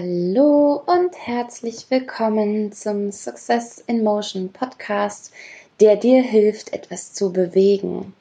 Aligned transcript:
Hallo 0.00 0.80
und 0.86 1.16
herzlich 1.26 1.86
willkommen 1.88 2.70
zum 2.70 3.10
Success 3.10 3.82
in 3.84 4.04
Motion 4.04 4.52
Podcast, 4.52 5.32
der 5.80 5.96
dir 5.96 6.22
hilft, 6.22 6.72
etwas 6.72 7.14
zu 7.14 7.32
bewegen. 7.32 8.14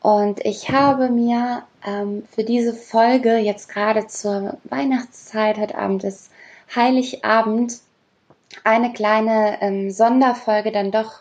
Und 0.00 0.42
ich 0.46 0.70
habe 0.70 1.10
mir 1.10 1.64
ähm, 1.86 2.22
für 2.34 2.42
diese 2.42 2.72
Folge 2.72 3.36
jetzt 3.36 3.68
gerade 3.68 4.06
zur 4.06 4.56
Weihnachtszeit, 4.64 5.58
heute 5.58 5.76
Abend 5.76 6.04
ist 6.04 6.30
Heiligabend, 6.74 7.80
eine 8.64 8.94
kleine 8.94 9.58
ähm, 9.60 9.90
Sonderfolge 9.90 10.72
dann 10.72 10.90
doch 10.90 11.20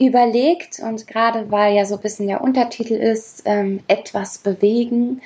überlegt. 0.00 0.80
Und 0.80 1.06
gerade 1.06 1.52
weil 1.52 1.76
ja 1.76 1.84
so 1.84 1.94
ein 1.94 2.02
bisschen 2.02 2.26
der 2.26 2.40
Untertitel 2.40 2.94
ist, 2.94 3.42
ähm, 3.44 3.84
etwas 3.86 4.38
bewegen, 4.38 5.22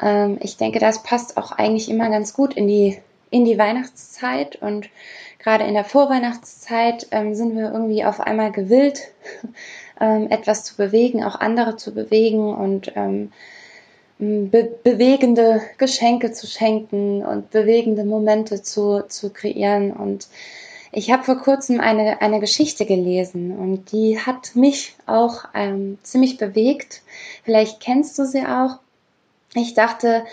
ähm, 0.00 0.38
ich 0.40 0.56
denke, 0.56 0.78
das 0.78 1.02
passt 1.02 1.36
auch 1.36 1.52
eigentlich 1.52 1.88
immer 1.88 2.10
ganz 2.10 2.34
gut 2.34 2.54
in 2.54 2.66
die, 2.66 2.98
in 3.30 3.44
die 3.44 3.58
Weihnachtszeit 3.58 4.56
und 4.56 4.88
gerade 5.38 5.64
in 5.64 5.74
der 5.74 5.84
Vorweihnachtszeit 5.84 7.08
ähm, 7.10 7.34
sind 7.34 7.56
wir 7.56 7.72
irgendwie 7.72 8.04
auf 8.04 8.20
einmal 8.20 8.52
gewillt, 8.52 9.00
ähm, 10.00 10.28
etwas 10.30 10.64
zu 10.64 10.76
bewegen, 10.76 11.24
auch 11.24 11.36
andere 11.36 11.76
zu 11.76 11.94
bewegen 11.94 12.54
und 12.54 12.92
ähm, 12.96 13.32
be 14.18 14.70
bewegende 14.82 15.60
Geschenke 15.78 16.32
zu 16.32 16.46
schenken 16.46 17.24
und 17.24 17.50
bewegende 17.50 18.04
Momente 18.04 18.62
zu, 18.62 19.02
zu 19.08 19.30
kreieren. 19.30 19.92
Und 19.92 20.28
ich 20.90 21.10
habe 21.10 21.24
vor 21.24 21.36
kurzem 21.36 21.80
eine, 21.80 22.22
eine 22.22 22.40
Geschichte 22.40 22.86
gelesen 22.86 23.56
und 23.56 23.92
die 23.92 24.18
hat 24.18 24.56
mich 24.56 24.96
auch 25.04 25.44
ähm, 25.54 25.98
ziemlich 26.02 26.38
bewegt. 26.38 27.02
Vielleicht 27.44 27.80
kennst 27.80 28.18
du 28.18 28.24
sie 28.24 28.46
auch 28.46 28.78
ich 29.62 29.74
dachte, 29.74 30.24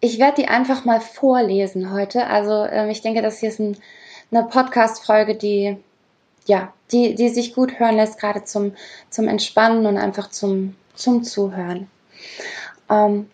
ich 0.00 0.18
werde 0.18 0.42
die 0.42 0.48
einfach 0.48 0.84
mal 0.84 1.00
vorlesen 1.00 1.92
heute. 1.92 2.26
Also 2.26 2.64
ähm, 2.64 2.90
ich 2.90 3.02
denke, 3.02 3.22
das 3.22 3.38
hier 3.40 3.50
ist 3.50 3.60
ein, 3.60 3.76
eine 4.30 4.44
Podcast-Folge, 4.44 5.34
die 5.34 5.76
ja, 6.46 6.72
die, 6.90 7.14
die 7.14 7.28
sich 7.28 7.54
gut 7.54 7.78
hören 7.78 7.96
lässt, 7.96 8.18
gerade 8.18 8.44
zum, 8.44 8.74
zum 9.08 9.28
Entspannen 9.28 9.86
und 9.86 9.96
einfach 9.96 10.30
zum, 10.30 10.74
zum 10.94 11.22
Zuhören. 11.22 11.88
Ähm, 12.88 13.30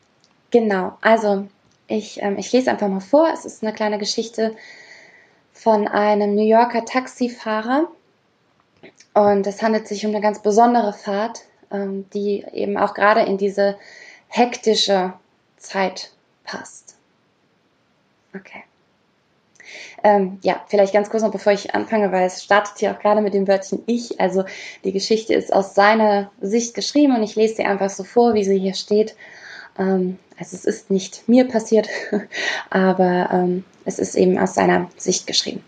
genau, 0.50 0.98
also 1.00 1.47
ich, 1.89 2.22
ähm, 2.22 2.37
ich 2.39 2.53
lese 2.53 2.70
einfach 2.70 2.89
mal 2.89 3.00
vor. 3.00 3.28
Es 3.33 3.44
ist 3.44 3.62
eine 3.62 3.72
kleine 3.72 3.98
Geschichte 3.98 4.56
von 5.53 5.89
einem 5.89 6.34
New 6.34 6.47
Yorker 6.47 6.84
Taxifahrer. 6.84 7.89
Und 9.14 9.47
es 9.47 9.62
handelt 9.62 9.89
sich 9.89 10.05
um 10.05 10.12
eine 10.12 10.20
ganz 10.20 10.41
besondere 10.41 10.92
Fahrt, 10.92 11.42
ähm, 11.70 12.05
die 12.12 12.44
eben 12.53 12.77
auch 12.77 12.92
gerade 12.92 13.22
in 13.22 13.39
diese 13.39 13.78
hektische 14.29 15.13
Zeit 15.57 16.13
passt. 16.45 16.97
Okay. 18.35 18.65
Ähm, 20.05 20.39
ja, 20.43 20.65
vielleicht 20.69 20.93
ganz 20.93 21.11
kurz 21.11 21.23
noch, 21.23 21.33
bevor 21.33 21.53
ich 21.53 21.75
anfange, 21.75 22.13
weil 22.13 22.27
es 22.27 22.45
startet 22.45 22.79
hier 22.79 22.93
auch 22.93 22.99
gerade 23.01 23.21
mit 23.21 23.35
dem 23.35 23.49
Wörtchen 23.49 23.83
ich. 23.87 24.21
Also 24.21 24.45
die 24.85 24.93
Geschichte 24.93 25.35
ist 25.35 25.53
aus 25.53 25.75
seiner 25.75 26.31
Sicht 26.41 26.75
geschrieben 26.75 27.17
und 27.17 27.23
ich 27.23 27.35
lese 27.35 27.57
sie 27.57 27.65
einfach 27.65 27.91
so 27.91 28.05
vor, 28.05 28.35
wie 28.35 28.45
sie 28.45 28.59
hier 28.59 28.75
steht. 28.75 29.17
Ähm, 29.79 30.19
also 30.39 30.55
es 30.55 30.65
ist 30.65 30.91
nicht 30.91 31.29
mir 31.29 31.49
passiert, 31.49 31.89
aber 32.71 33.31
ähm, 33.33 33.65
es 33.85 33.99
ist 33.99 34.15
eben 34.15 34.39
aus 34.39 34.55
seiner 34.55 34.91
Sicht 34.97 35.27
geschrieben. 35.27 35.65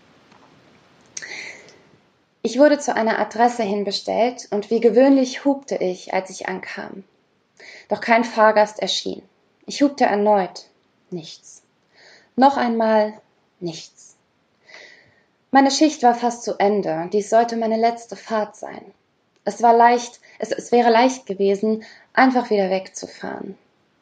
Ich 2.43 2.59
wurde 2.59 2.79
zu 2.79 2.95
einer 2.95 3.19
Adresse 3.19 3.63
hinbestellt 3.63 4.47
und 4.51 4.71
wie 4.71 4.81
gewöhnlich 4.81 5.45
hupte 5.45 5.77
ich, 5.77 6.15
als 6.15 6.31
ich 6.31 6.49
ankam. 6.49 7.03
Doch 7.89 8.01
kein 8.01 8.25
Fahrgast 8.25 8.79
erschien. 8.81 9.23
Ich 9.67 9.83
hubte 9.83 10.05
erneut. 10.05 10.67
Nichts. 11.11 11.63
Noch 12.37 12.57
einmal 12.57 13.21
nichts. 13.61 14.17
Meine 15.51 15.71
Schicht 15.71 16.03
war 16.03 16.15
fast 16.15 16.43
zu 16.43 16.59
Ende. 16.59 17.09
Dies 17.13 17.31
sollte 17.31 17.57
meine 17.57 17.77
letzte 17.77 18.17
Fahrt 18.17 18.57
sein. 18.57 18.93
Es 19.45 19.63
war 19.63 19.75
leicht, 19.75 20.21
es, 20.39 20.73
wäre 20.73 20.91
leicht 20.91 21.25
gewesen, 21.25 21.85
einfach 22.13 22.51
wieder 22.51 22.69
wegzufahren. 22.69 23.57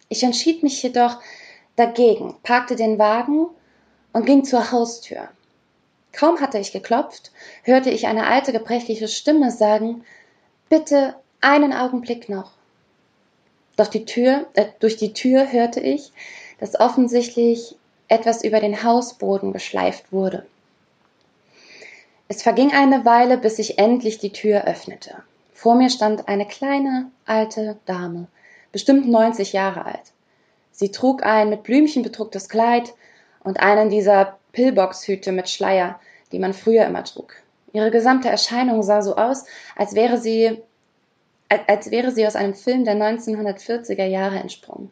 Ich 0.08 0.24
entschied 0.24 0.64
mich 0.64 0.82
jedoch 0.82 1.20
dagegen, 1.76 2.36
parkte 2.42 2.74
den 2.74 2.98
Wagen 2.98 3.46
und 4.12 4.26
ging 4.26 4.44
zur 4.44 4.72
Haustür. 4.72 5.28
Kaum 6.12 6.40
hatte 6.40 6.58
ich 6.58 6.72
geklopft, 6.72 7.30
hörte 7.62 7.90
ich 7.90 8.06
eine 8.08 8.26
alte 8.26 8.52
gebrechliche 8.52 9.06
Stimme 9.06 9.50
sagen 9.52 10.04
Bitte 10.68 11.14
einen 11.40 11.72
Augenblick 11.72 12.28
noch. 12.28 12.55
Doch 13.76 13.88
die 13.88 14.04
Tür, 14.04 14.46
äh, 14.54 14.66
durch 14.80 14.96
die 14.96 15.12
Tür 15.12 15.52
hörte 15.52 15.80
ich, 15.80 16.12
dass 16.58 16.78
offensichtlich 16.78 17.76
etwas 18.08 18.42
über 18.42 18.60
den 18.60 18.82
Hausboden 18.82 19.52
geschleift 19.52 20.12
wurde. 20.12 20.46
Es 22.28 22.42
verging 22.42 22.72
eine 22.72 23.04
Weile, 23.04 23.38
bis 23.38 23.58
ich 23.58 23.78
endlich 23.78 24.18
die 24.18 24.32
Tür 24.32 24.64
öffnete. 24.64 25.22
Vor 25.52 25.74
mir 25.74 25.90
stand 25.90 26.28
eine 26.28 26.46
kleine, 26.46 27.10
alte 27.24 27.76
Dame, 27.86 28.26
bestimmt 28.72 29.08
90 29.08 29.52
Jahre 29.52 29.84
alt. 29.84 30.12
Sie 30.72 30.90
trug 30.90 31.24
ein 31.24 31.48
mit 31.48 31.62
Blümchen 31.62 32.02
bedrucktes 32.02 32.48
Kleid 32.48 32.94
und 33.42 33.60
einen 33.60 33.90
dieser 33.90 34.38
Pillbox-Hüte 34.52 35.32
mit 35.32 35.48
Schleier, 35.48 36.00
die 36.32 36.38
man 36.38 36.52
früher 36.52 36.84
immer 36.84 37.04
trug. 37.04 37.34
Ihre 37.72 37.90
gesamte 37.90 38.28
Erscheinung 38.28 38.82
sah 38.82 39.02
so 39.02 39.16
aus, 39.16 39.44
als 39.76 39.94
wäre 39.94 40.18
sie 40.18 40.62
als 41.48 41.90
wäre 41.90 42.10
sie 42.10 42.26
aus 42.26 42.36
einem 42.36 42.54
Film 42.54 42.84
der 42.84 42.96
1940er 42.96 44.04
Jahre 44.04 44.38
entsprungen. 44.38 44.90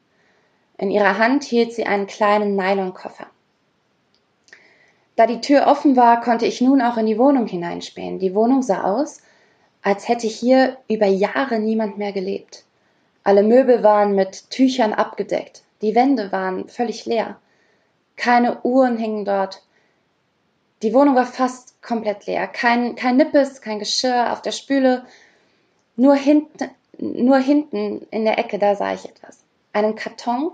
In 0.78 0.91
ihrer 0.91 1.19
Hand 1.19 1.44
hielt 1.44 1.72
sie 1.72 1.87
einen 1.87 2.06
kleinen 2.06 2.56
Nylonkoffer. 2.56 3.26
Da 5.16 5.26
die 5.26 5.41
Tür 5.41 5.66
offen 5.69 5.97
war, 5.97 6.20
konnte 6.20 6.47
ich 6.47 6.60
nun 6.60 6.82
auch 6.82 6.97
in 6.97 7.06
die 7.06 7.19
Wohnung 7.19 7.47
hineinspähen. 7.47 8.19
Die 8.19 8.34
Wohnung 8.34 8.62
sah 8.62 8.82
aus, 8.82 9.22
als 9.82 10.09
hätte 10.09 10.26
hier 10.26 10.76
über 10.88 11.06
Jahre 11.06 11.60
niemand 11.60 11.98
mehr 11.98 12.12
gelebt. 12.12 12.64
Alle 13.22 13.43
Möbel 13.43 13.82
waren 13.82 14.14
mit 14.14 14.50
Tüchern 14.50 14.93
abgedeckt. 14.93 15.62
Die 15.82 15.94
Wände 15.94 16.32
waren 16.32 16.69
völlig 16.69 17.06
leer. 17.06 17.37
Keine 18.16 18.60
Uhren 18.62 18.97
hingen 18.97 19.25
dort. 19.25 19.62
Die 20.82 20.93
Wohnung 20.93 21.14
war 21.14 21.26
fast 21.26 21.81
komplett 21.82 22.26
leer. 22.26 22.47
Kein, 22.47 22.97
kein 22.97 23.16
Nippes, 23.16 23.60
kein 23.60 23.78
Geschirr 23.78 24.32
auf 24.32 24.43
der 24.43 24.53
Spüle, 24.53 25.04
nur 25.97 26.15
hinten, 26.15 26.71
nur 26.99 27.38
hinten 27.38 28.06
in 28.10 28.25
der 28.25 28.38
Ecke, 28.38 28.59
da 28.59 28.75
sah 28.75 28.94
ich 28.94 29.05
etwas. 29.05 29.38
Einen 29.72 29.94
Karton, 29.97 30.53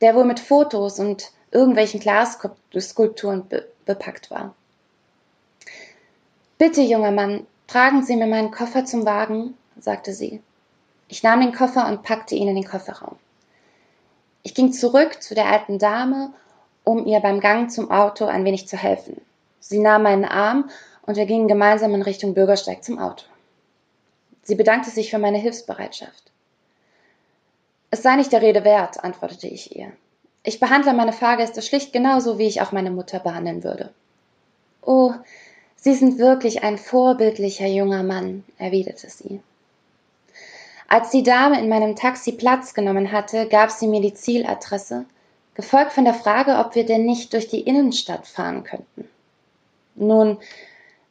der 0.00 0.14
wohl 0.14 0.24
mit 0.24 0.40
Fotos 0.40 0.98
und 0.98 1.30
irgendwelchen 1.50 2.00
Glasskulpturen 2.00 3.48
be 3.48 3.66
bepackt 3.84 4.30
war. 4.30 4.54
Bitte, 6.58 6.82
junger 6.82 7.10
Mann, 7.10 7.46
tragen 7.66 8.04
Sie 8.04 8.16
mir 8.16 8.26
meinen 8.26 8.50
Koffer 8.50 8.84
zum 8.84 9.06
Wagen, 9.06 9.54
sagte 9.80 10.12
sie. 10.12 10.42
Ich 11.08 11.22
nahm 11.22 11.40
den 11.40 11.54
Koffer 11.54 11.88
und 11.88 12.02
packte 12.02 12.34
ihn 12.34 12.48
in 12.48 12.56
den 12.56 12.66
Kofferraum. 12.66 13.16
Ich 14.42 14.54
ging 14.54 14.72
zurück 14.72 15.22
zu 15.22 15.34
der 15.34 15.46
alten 15.46 15.78
Dame, 15.78 16.32
um 16.84 17.06
ihr 17.06 17.20
beim 17.20 17.40
Gang 17.40 17.70
zum 17.70 17.90
Auto 17.90 18.26
ein 18.26 18.44
wenig 18.44 18.68
zu 18.68 18.76
helfen. 18.76 19.20
Sie 19.60 19.78
nahm 19.78 20.02
meinen 20.02 20.24
Arm 20.24 20.68
und 21.02 21.16
wir 21.16 21.26
gingen 21.26 21.48
gemeinsam 21.48 21.94
in 21.94 22.02
Richtung 22.02 22.34
Bürgersteig 22.34 22.84
zum 22.84 22.98
Auto. 22.98 23.24
Sie 24.48 24.54
bedankte 24.54 24.88
sich 24.88 25.10
für 25.10 25.18
meine 25.18 25.36
Hilfsbereitschaft. 25.36 26.32
Es 27.90 28.02
sei 28.02 28.16
nicht 28.16 28.32
der 28.32 28.40
Rede 28.40 28.64
wert, 28.64 29.04
antwortete 29.04 29.46
ich 29.46 29.76
ihr. 29.76 29.92
Ich 30.42 30.58
behandle 30.58 30.94
meine 30.94 31.12
Fahrgäste 31.12 31.60
schlicht 31.60 31.92
genauso, 31.92 32.38
wie 32.38 32.46
ich 32.46 32.62
auch 32.62 32.72
meine 32.72 32.90
Mutter 32.90 33.18
behandeln 33.20 33.62
würde. 33.62 33.92
Oh, 34.80 35.12
Sie 35.76 35.92
sind 35.94 36.18
wirklich 36.18 36.62
ein 36.62 36.78
vorbildlicher 36.78 37.66
junger 37.66 38.02
Mann, 38.02 38.42
erwiderte 38.56 39.10
sie. 39.10 39.40
Als 40.88 41.10
die 41.10 41.22
Dame 41.22 41.60
in 41.60 41.68
meinem 41.68 41.94
Taxi 41.94 42.32
Platz 42.32 42.72
genommen 42.72 43.12
hatte, 43.12 43.48
gab 43.48 43.70
sie 43.70 43.86
mir 43.86 44.00
die 44.00 44.14
Zieladresse, 44.14 45.04
gefolgt 45.56 45.92
von 45.92 46.06
der 46.06 46.14
Frage, 46.14 46.56
ob 46.56 46.74
wir 46.74 46.86
denn 46.86 47.04
nicht 47.04 47.34
durch 47.34 47.48
die 47.48 47.60
Innenstadt 47.60 48.26
fahren 48.26 48.64
könnten. 48.64 49.10
Nun, 49.94 50.38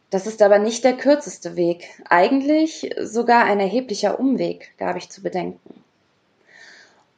das 0.09 0.25
ist 0.25 0.41
aber 0.41 0.59
nicht 0.59 0.83
der 0.83 0.95
kürzeste 0.95 1.55
Weg, 1.55 1.89
eigentlich 2.09 2.89
sogar 3.01 3.43
ein 3.45 3.59
erheblicher 3.59 4.19
Umweg, 4.19 4.71
gab 4.77 4.95
ich 4.95 5.09
zu 5.09 5.21
bedenken. 5.21 5.83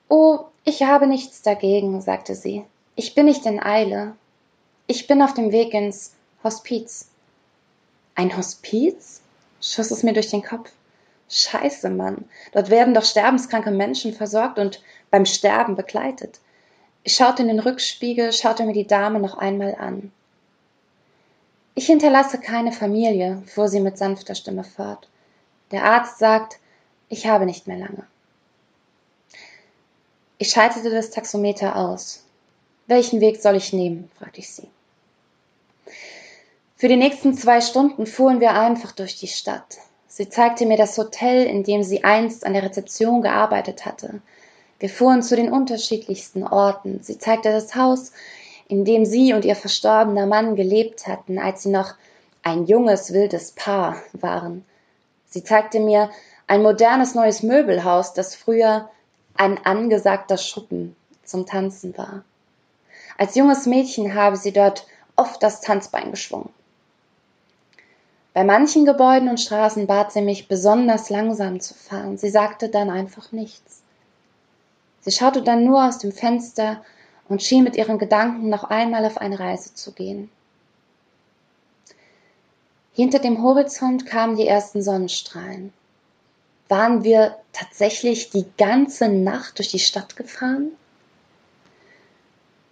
Oh, 0.07 0.45
ich 0.63 0.81
habe 0.83 1.06
nichts 1.06 1.44
dagegen, 1.44 2.01
sagte 2.01 2.33
sie. 2.33 2.63
Ich 2.95 3.13
bin 3.13 3.25
nicht 3.25 3.45
in 3.45 3.62
Eile. 3.62 4.15
Ich 4.88 5.06
bin 5.06 5.21
auf 5.21 5.36
dem 5.36 5.51
Weg 5.51 5.74
ins 5.74 6.13
Hospiz. 6.44 7.09
Ein 8.15 8.36
Hospiz? 8.36 9.21
schoss 9.62 9.91
es 9.91 10.03
mir 10.03 10.13
durch 10.13 10.30
den 10.30 10.44
Kopf. 10.44 10.71
Scheiße, 11.30 11.89
Mann. 11.89 12.25
Dort 12.53 12.71
werden 12.71 12.95
doch 12.95 13.06
sterbenskranke 13.06 13.71
Menschen 13.71 14.13
versorgt 14.13 14.57
und 14.57 14.81
beim 15.12 15.25
Sterben 15.25 15.75
begleitet. 15.75 16.39
Ich 17.03 17.13
schaute 17.15 17.44
in 17.44 17.50
den 17.50 17.59
Rückspiegel, 17.59 18.33
schaute 18.33 18.63
mir 18.63 18.74
die 18.74 18.88
Dame 18.88 19.19
noch 19.19 19.38
einmal 19.38 19.75
an. 19.75 20.12
Ich 21.75 21.86
hinterlasse 21.86 22.39
keine 22.39 22.71
Familie, 22.71 23.42
fuhr 23.48 23.68
sie 23.68 23.80
mit 23.80 23.98
sanfter 23.98 24.36
Stimme 24.36 24.63
fort. 24.63 25.07
Der 25.71 25.83
Arzt 25.83 26.19
sagt, 26.19 26.60
ich 27.10 27.27
habe 27.27 27.45
nicht 27.45 27.68
mehr 27.68 27.77
lange. 27.77 28.06
Ich 30.38 30.50
schaltete 30.50 30.89
das 30.89 31.10
Taxometer 31.10 31.75
aus. 31.75 32.24
Welchen 32.88 33.21
Weg 33.21 33.42
soll 33.42 33.56
ich 33.56 33.74
nehmen? 33.74 34.10
fragte 34.18 34.39
ich 34.39 34.50
sie. 34.50 34.68
Für 36.75 36.88
die 36.88 36.95
nächsten 36.95 37.33
zwei 37.33 37.60
Stunden 37.60 38.06
fuhren 38.06 38.39
wir 38.39 38.54
einfach 38.54 38.94
durch 38.94 39.18
die 39.18 39.27
Stadt. 39.27 39.80
Sie 40.07 40.30
zeigte 40.30 40.65
mir 40.65 40.77
das 40.77 40.98
Hotel, 40.98 41.45
in 41.45 41.63
dem 41.63 41.83
sie 41.83 42.04
einst 42.04 42.45
an 42.45 42.54
der 42.54 42.63
Rezeption 42.63 43.22
gearbeitet 43.22 43.86
hatte. 43.86 44.22
Wir 44.80 44.89
fuhren 44.89 45.22
zu 45.22 45.36
den 45.36 45.51
unterschiedlichsten 45.51 46.44
Orten. 46.44 47.01
Sie 47.04 47.19
zeigte 47.19 47.51
das 47.51 47.75
Haus, 47.75 48.13
in 48.69 48.86
dem 48.86 49.04
sie 49.04 49.33
und 49.33 49.44
ihr 49.44 49.56
verstorbener 49.56 50.27
Mann 50.27 50.56
gelebt 50.56 51.07
hatten, 51.07 51.39
als 51.39 51.63
sie 51.63 51.69
noch 51.69 51.95
ein 52.44 52.66
junges, 52.66 53.12
wildes 53.12 53.51
Paar 53.51 53.98
waren. 54.13 54.63
Sie 55.25 55.44
zeigte 55.44 55.80
mir 55.80 56.10
ein 56.48 56.62
modernes 56.62 57.16
neues 57.16 57.44
Möbelhaus, 57.44 58.13
das 58.13 58.36
früher 58.36 58.89
ein 59.36 59.63
angesagter 59.66 60.38
Schuppen 60.38 60.95
zum 61.24 61.45
Tanzen 61.45 61.98
war. 61.98 62.24
Als 63.18 63.36
junges 63.36 63.66
Mädchen 63.66 64.16
habe 64.16 64.38
sie 64.38 64.54
dort 64.54 64.86
oft 65.15 65.44
das 65.44 65.62
Tanzbein 65.62 66.12
geschwungen. 66.12 66.50
Bei 68.33 68.44
manchen 68.44 68.86
Gebäuden 68.86 69.30
und 69.30 69.39
Straßen 69.39 69.88
bat 69.88 70.12
sie 70.12 70.22
mich, 70.22 70.48
besonders 70.48 71.10
langsam 71.10 71.60
zu 71.60 71.74
fahren. 71.74 72.18
Sie 72.18 72.30
sagte 72.30 72.69
dann 72.69 72.89
einfach 72.89 73.31
nichts. 73.31 73.81
Sie 75.01 75.12
schaute 75.12 75.42
dann 75.42 75.63
nur 75.65 75.86
aus 75.86 75.98
dem 75.98 76.12
Fenster 76.12 76.83
und 77.30 77.44
schien 77.44 77.64
mit 77.64 77.76
ihren 77.76 78.00
Gedanken 78.00 78.50
noch 78.50 78.66
einmal 78.66 79.06
auf 79.06 79.18
eine 79.18 79.40
Reise 79.40 79.74
zu 79.74 79.94
gehen. 79.94 80.30
Hinter 82.94 83.20
dem 83.20 83.42
Horizont 83.42 84.06
kamen 84.06 84.36
die 84.36 84.48
ersten 84.48 84.81
Sonnenstrahlen. 84.81 85.72
Waren 86.68 87.04
wir 87.04 87.38
tatsächlich 87.54 88.30
die 88.30 88.46
ganze 88.58 89.08
Nacht 89.08 89.58
durch 89.58 89.70
die 89.70 89.80
Stadt 89.80 90.16
gefahren? 90.16 90.72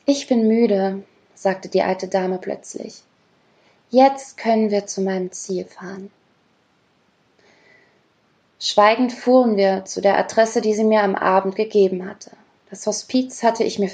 Ich 0.06 0.27
bin 0.27 0.48
müde, 0.48 1.03
sagte 1.33 1.69
die 1.69 1.81
alte 1.81 2.07
Dame 2.07 2.39
plötzlich. 2.39 3.03
Jetzt 3.89 4.38
können 4.38 4.69
wir 4.69 4.86
zu 4.86 5.01
meinem 5.01 5.31
Ziel 5.31 5.65
fahren. 5.65 6.12
Schweigend 8.60 9.13
fuhren 9.13 9.56
wir 9.56 9.86
zu 9.86 10.01
der 10.01 10.18
Adresse, 10.18 10.62
die 10.62 10.74
sie 10.74 10.83
mir 10.83 11.03
am 11.03 11.15
Abend 11.15 11.56
gegeben 11.56 12.10
hatte. 12.10 12.31
Das 12.69 12.85
Hospiz 12.85 13.43
hatte 13.43 13.63
ich 13.63 13.79
mir, 13.79 13.89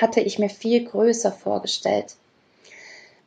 hatte 0.00 0.20
ich 0.20 0.38
mir 0.38 0.48
viel 0.48 0.84
größer 0.84 1.30
vorgestellt. 1.30 2.16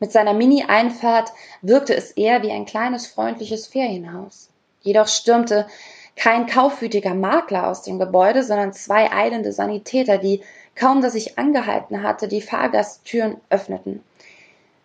Mit 0.02 0.12
seiner 0.12 0.34
Mini-Einfahrt 0.34 1.32
wirkte 1.62 1.96
es 1.96 2.12
eher 2.12 2.42
wie 2.42 2.52
ein 2.52 2.66
kleines 2.66 3.08
freundliches 3.08 3.68
Ferienhaus. 3.68 4.50
Jedoch 4.82 5.08
stürmte 5.08 5.68
kein 6.16 6.48
kaufwütiger 6.48 7.14
Makler 7.14 7.68
aus 7.68 7.84
dem 7.84 7.98
Gebäude, 7.98 8.44
sondern 8.44 8.74
zwei 8.74 9.12
eilende 9.12 9.54
Sanitäter, 9.54 10.18
die, 10.18 10.42
kaum 10.76 11.02
dass 11.02 11.16
ich 11.16 11.38
angehalten 11.38 12.04
hatte, 12.04 12.28
die 12.28 12.42
Fahrgasttüren 12.42 13.38
öffneten. 13.50 14.04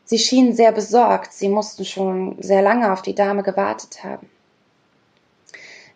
Sie 0.05 0.19
schienen 0.19 0.53
sehr 0.53 0.71
besorgt, 0.71 1.33
sie 1.33 1.49
mussten 1.49 1.85
schon 1.85 2.41
sehr 2.41 2.63
lange 2.63 2.93
auf 2.93 3.03
die 3.03 3.15
Dame 3.15 3.43
gewartet 3.43 4.05
haben. 4.05 4.29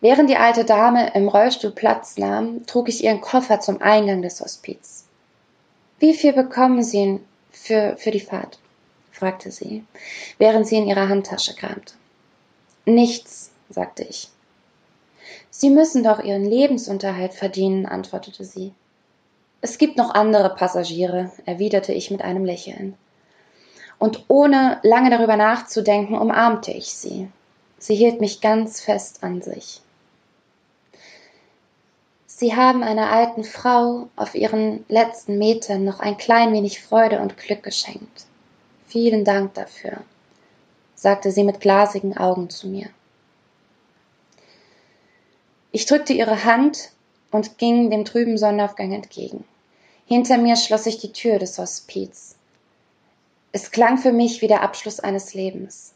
Während 0.00 0.31
die 0.31 0.37
alte 0.37 0.65
Dame 0.65 1.12
im 1.15 1.29
Rollstuhl 1.29 1.73
Platz 1.73 2.19
nahm, 2.19 2.67
trug 2.67 2.89
ich 2.89 3.03
ihren 3.03 3.21
Koffer 3.21 3.61
zum 3.61 3.83
Eingang 3.83 4.23
des 4.23 4.41
Hospiz. 4.41 5.05
Wie 5.99 6.15
viel 6.15 6.33
bekommen 6.33 6.83
Sie 6.83 7.21
für, 7.50 7.97
für 7.97 8.11
die 8.11 8.21
Fahrt? 8.21 8.59
fragte 9.11 9.50
sie, 9.50 9.85
während 10.39 10.69
sie 10.69 10.77
in 10.77 10.87
ihrer 10.87 11.09
Handtasche 11.09 11.55
kramte. 11.55 11.95
Nichts, 12.85 13.50
sagte 13.69 14.05
ich. 14.05 14.29
Sie 15.50 15.71
müssen 15.71 16.05
doch 16.05 16.23
Ihren 16.23 16.45
Lebensunterhalt 16.45 17.35
verdienen, 17.35 17.85
antwortete 17.85 18.45
sie. 18.45 18.73
Es 19.61 19.77
gibt 19.77 19.97
noch 19.97 20.15
andere 20.15 20.55
Passagiere, 20.55 21.33
erwiderte 21.47 21.93
ich 21.93 22.12
mit 22.12 22.23
einem 22.23 22.45
Lächeln 22.45 22.97
und 23.99 24.25
ohne 24.29 24.79
lange 24.83 25.11
darüber 25.11 25.37
nachzudenken, 25.37 26.17
umarmte 26.17 26.71
ich 26.71 26.93
sie. 26.93 27.29
Sie 27.79 27.95
hielt 27.95 28.21
mich 28.21 28.41
ganz 28.41 28.81
fest 28.81 29.23
an 29.23 29.43
sich. 29.43 29.81
Sie 32.38 32.55
haben 32.55 32.85
einer 32.85 33.11
alten 33.11 33.43
Frau 33.43 34.11
auf 34.14 34.37
ihren 34.37 34.85
letzten 34.87 35.38
Metern 35.38 35.82
noch 35.82 35.99
ein 35.99 36.17
klein 36.17 36.52
wenig 36.52 36.81
Freude 36.81 37.19
und 37.19 37.37
Glück 37.37 37.64
geschenkt. 37.64 38.26
Vielen 38.87 39.25
Dank 39.25 39.55
dafür, 39.55 40.05
sagte 40.94 41.32
sie 41.32 41.43
mit 41.43 41.58
glasigen 41.58 42.17
Augen 42.17 42.49
zu 42.49 42.69
mir. 42.69 42.90
Ich 45.73 45.87
drückte 45.87 46.12
ihre 46.12 46.44
Hand 46.44 46.93
und 47.32 47.58
ging 47.58 47.90
dem 47.90 48.05
trüben 48.05 48.38
Sonnenaufgang 48.38 48.93
entgegen. 48.93 49.43
Hinter 50.06 50.38
mir 50.38 50.55
schloss 50.55 50.85
sich 50.85 50.99
die 50.99 51.12
Tür 51.12 51.40
des 51.40 51.58
Hospiz. 51.58 52.37
Es 53.50 53.73
klang 53.73 53.99
für 53.99 54.12
mich 54.12 54.43
wie 54.43 54.46
der 54.46 54.62
Abschluss 54.62 55.00
eines 55.00 55.35
Lebens. 55.35 55.93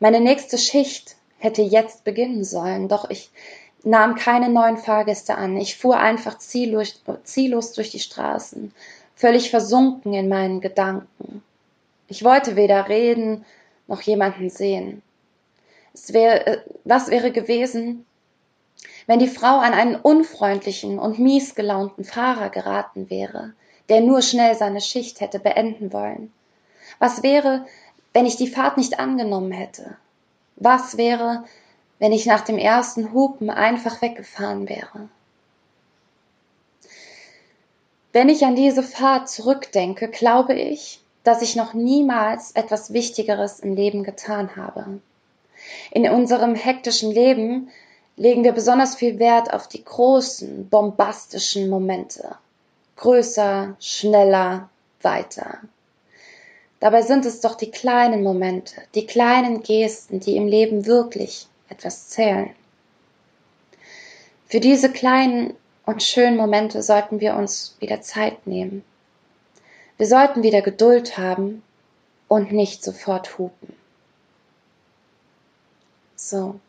Meine 0.00 0.20
nächste 0.20 0.56
Schicht 0.56 1.16
hätte 1.36 1.60
jetzt 1.60 2.04
beginnen 2.04 2.42
sollen, 2.42 2.88
doch 2.88 3.10
ich 3.10 3.30
nahm 3.84 4.14
keine 4.16 4.48
neuen 4.48 4.76
Fahrgäste 4.76 5.36
an. 5.36 5.56
Ich 5.56 5.76
fuhr 5.76 5.98
einfach 5.98 6.38
ziellos, 6.38 7.02
ziellos 7.24 7.72
durch 7.72 7.90
die 7.90 8.00
Straßen, 8.00 8.72
völlig 9.14 9.50
versunken 9.50 10.14
in 10.14 10.28
meinen 10.28 10.60
Gedanken. 10.60 11.42
Ich 12.08 12.24
wollte 12.24 12.56
weder 12.56 12.88
reden 12.88 13.44
noch 13.86 14.00
jemanden 14.02 14.50
sehen. 14.50 15.02
Es 15.94 16.12
wäre, 16.12 16.46
äh, 16.46 16.60
was 16.84 17.10
wäre 17.10 17.32
gewesen, 17.32 18.06
wenn 19.06 19.18
die 19.18 19.28
Frau 19.28 19.58
an 19.58 19.72
einen 19.72 19.96
unfreundlichen 19.96 20.98
und 20.98 21.18
mies 21.18 21.54
gelaunten 21.54 22.04
Fahrer 22.04 22.50
geraten 22.50 23.10
wäre, 23.10 23.52
der 23.88 24.00
nur 24.02 24.22
schnell 24.22 24.54
seine 24.54 24.80
Schicht 24.80 25.20
hätte 25.20 25.38
beenden 25.38 25.92
wollen? 25.92 26.32
Was 26.98 27.22
wäre, 27.22 27.66
wenn 28.12 28.26
ich 28.26 28.36
die 28.36 28.48
Fahrt 28.48 28.76
nicht 28.76 28.98
angenommen 28.98 29.52
hätte? 29.52 29.96
Was 30.56 30.96
wäre, 30.96 31.44
wenn 31.98 32.12
ich 32.12 32.26
nach 32.26 32.42
dem 32.42 32.58
ersten 32.58 33.12
Hupen 33.12 33.50
einfach 33.50 34.02
weggefahren 34.02 34.68
wäre? 34.68 35.08
Wenn 38.12 38.28
ich 38.28 38.44
an 38.44 38.56
diese 38.56 38.82
Fahrt 38.82 39.28
zurückdenke, 39.28 40.08
glaube 40.08 40.54
ich, 40.54 41.00
dass 41.24 41.42
ich 41.42 41.56
noch 41.56 41.74
niemals 41.74 42.52
etwas 42.52 42.92
Wichtigeres 42.92 43.60
im 43.60 43.74
Leben 43.74 44.02
getan 44.02 44.56
habe. 44.56 45.00
In 45.90 46.08
unserem 46.08 46.54
hektischen 46.54 47.10
Leben 47.10 47.68
legen 48.16 48.44
wir 48.44 48.52
besonders 48.52 48.94
viel 48.94 49.18
Wert 49.18 49.52
auf 49.52 49.68
die 49.68 49.84
großen, 49.84 50.68
bombastischen 50.68 51.68
Momente 51.68 52.36
größer, 52.98 53.76
schneller, 53.80 54.68
weiter. 55.02 55.58
Dabei 56.80 57.02
sind 57.02 57.24
es 57.24 57.40
doch 57.40 57.54
die 57.54 57.70
kleinen 57.70 58.22
Momente, 58.22 58.74
die 58.94 59.06
kleinen 59.06 59.62
Gesten, 59.62 60.20
die 60.20 60.36
im 60.36 60.46
Leben 60.46 60.86
wirklich 60.86 61.46
etwas 61.68 62.08
zählen. 62.08 62.50
Für 64.46 64.60
diese 64.60 64.90
kleinen 64.90 65.54
und 65.84 66.02
schönen 66.02 66.36
Momente 66.36 66.82
sollten 66.82 67.20
wir 67.20 67.34
uns 67.36 67.76
wieder 67.80 68.00
Zeit 68.00 68.46
nehmen. 68.46 68.84
Wir 69.96 70.06
sollten 70.06 70.42
wieder 70.42 70.62
Geduld 70.62 71.18
haben 71.18 71.62
und 72.28 72.52
nicht 72.52 72.82
sofort 72.82 73.38
hupen. 73.38 73.74
So, 76.16 76.60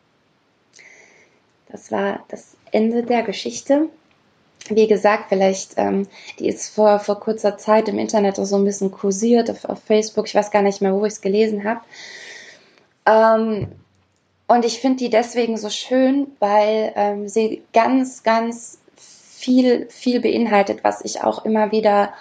das 1.68 1.90
war 1.90 2.24
das 2.28 2.56
Ende 2.70 3.02
der 3.02 3.22
Geschichte 3.22 3.88
wie 4.68 4.86
gesagt, 4.86 5.26
vielleicht, 5.28 5.74
ähm, 5.76 6.06
die 6.38 6.48
ist 6.48 6.74
vor, 6.74 6.98
vor 6.98 7.18
kurzer 7.20 7.56
Zeit 7.56 7.88
im 7.88 7.98
Internet 7.98 8.38
auch 8.38 8.44
so 8.44 8.56
ein 8.56 8.64
bisschen 8.64 8.90
kursiert 8.90 9.50
auf, 9.50 9.64
auf 9.64 9.82
Facebook. 9.82 10.26
Ich 10.26 10.34
weiß 10.34 10.50
gar 10.50 10.62
nicht 10.62 10.80
mehr, 10.80 10.94
wo 10.94 11.04
ich 11.04 11.14
es 11.14 11.20
gelesen 11.20 11.64
habe. 11.64 11.80
Ähm, 13.06 13.72
und 14.50 14.64
ich 14.64 14.80
finde 14.80 14.96
die 14.96 15.10
deswegen 15.10 15.56
so 15.56 15.70
schön, 15.70 16.26
weil 16.40 16.92
ähm, 16.96 17.28
sie 17.28 17.62
ganz, 17.72 18.24
ganz 18.24 18.78
viel, 18.96 19.86
viel 19.90 20.18
beinhaltet, 20.20 20.82
was 20.82 21.04
ich 21.04 21.22
auch 21.22 21.44
immer 21.44 21.70
wieder 21.70 22.12